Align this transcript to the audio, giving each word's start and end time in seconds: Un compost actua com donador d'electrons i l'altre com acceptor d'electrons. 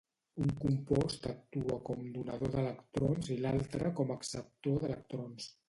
Un 0.43 0.53
compost 0.61 1.27
actua 1.31 1.77
com 1.91 2.01
donador 2.17 2.53
d'electrons 2.57 3.31
i 3.37 3.39
l'altre 3.45 3.95
com 4.03 4.17
acceptor 4.19 4.83
d'electrons. 4.85 5.55